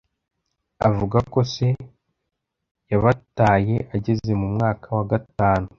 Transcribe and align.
avuga 0.87 1.17
ko 1.31 1.39
se 1.53 1.67
yabataye 2.91 3.75
ageze 3.95 4.31
mu 4.41 4.47
mwaka 4.53 4.87
wa 4.97 5.05
Gatanu 5.11 5.67